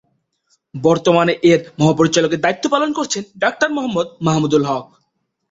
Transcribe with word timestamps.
বর্তমানে 0.75 1.33
এর 1.43 1.59
মহাপরিচালকের 1.79 2.43
দায়িত্ব 2.45 2.65
পালন 2.69 2.89
করছেন 2.93 3.23
ডাক্তার 3.39 3.69
মোহাম্মদ 3.75 4.07
মাহমুদুল 4.25 4.63
হক। 4.65 4.85